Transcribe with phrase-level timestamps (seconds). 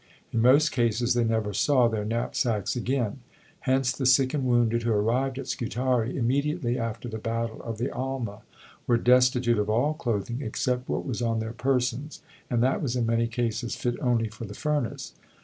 [0.31, 3.19] In most cases they never saw their knapsacks again.
[3.69, 7.91] Hence the sick and wounded who arrived at Scutari immediately after the Battle of the
[7.91, 8.41] Alma
[8.87, 13.05] were destitute of all clothing except what was on their persons, and that was in
[13.05, 15.13] many cases fit only for the furnace.